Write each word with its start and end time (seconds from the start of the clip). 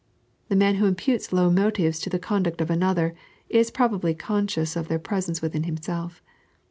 The 0.49 0.55
man 0.55 0.77
who 0.77 0.87
imputes 0.87 1.31
low 1.31 1.51
motives 1.51 1.99
to 1.99 2.09
the 2.09 2.17
conduct 2.17 2.59
of 2.59 2.71
another, 2.71 3.13
is 3.49 3.69
probably 3.69 4.15
conscious 4.15 4.75
of 4.75 4.87
their 4.87 4.97
presence 4.97 5.43
within 5.43 5.65
himself. 5.65 6.23